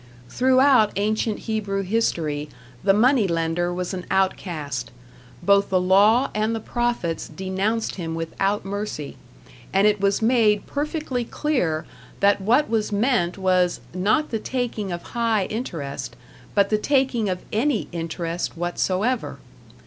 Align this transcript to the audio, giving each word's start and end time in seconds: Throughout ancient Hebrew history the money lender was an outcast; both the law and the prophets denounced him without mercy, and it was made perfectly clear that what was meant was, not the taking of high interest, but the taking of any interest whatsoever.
Throughout 0.29 0.93
ancient 0.95 1.41
Hebrew 1.41 1.83
history 1.83 2.49
the 2.83 2.91
money 2.91 3.27
lender 3.27 3.71
was 3.71 3.93
an 3.93 4.07
outcast; 4.09 4.89
both 5.43 5.69
the 5.69 5.79
law 5.79 6.31
and 6.33 6.55
the 6.55 6.59
prophets 6.59 7.27
denounced 7.27 7.97
him 7.97 8.15
without 8.15 8.65
mercy, 8.65 9.15
and 9.71 9.85
it 9.85 10.01
was 10.01 10.19
made 10.19 10.65
perfectly 10.65 11.23
clear 11.23 11.85
that 12.19 12.41
what 12.41 12.67
was 12.67 12.91
meant 12.91 13.37
was, 13.37 13.79
not 13.93 14.31
the 14.31 14.39
taking 14.39 14.91
of 14.91 15.03
high 15.13 15.45
interest, 15.51 16.15
but 16.55 16.71
the 16.71 16.79
taking 16.79 17.29
of 17.29 17.43
any 17.53 17.87
interest 17.91 18.57
whatsoever. 18.57 19.37